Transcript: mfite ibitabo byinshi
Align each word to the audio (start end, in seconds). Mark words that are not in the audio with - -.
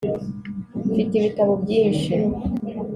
mfite 0.89 1.13
ibitabo 1.15 1.53
byinshi 1.63 2.13